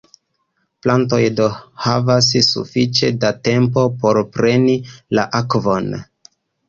Plantoj 0.85 1.19
do 1.39 1.49
havas 1.87 2.29
sufiĉe 2.47 3.11
da 3.25 3.31
tempo 3.49 3.87
por 4.05 4.21
preni 4.39 4.77
la 5.19 5.27
akvon. 5.43 5.93